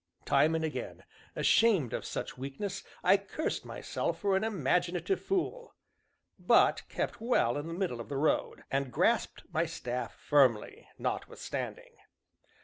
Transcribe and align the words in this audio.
Time 0.25 0.55
and 0.55 0.63
again, 0.65 1.03
ashamed 1.35 1.93
of 1.93 2.03
such 2.05 2.35
weakness, 2.35 2.83
I 3.03 3.17
cursed 3.17 3.65
myself 3.65 4.17
for 4.19 4.35
an 4.35 4.43
imaginative 4.43 5.23
fool, 5.23 5.75
but 6.39 6.81
kept 6.89 7.21
well 7.21 7.55
in 7.55 7.67
the 7.67 7.73
middle 7.75 8.01
of 8.01 8.09
the 8.09 8.17
road, 8.17 8.63
and 8.71 8.91
grasped 8.91 9.43
my 9.53 9.67
staff 9.67 10.15
firmly, 10.15 10.87
notwithstanding. 10.97 11.97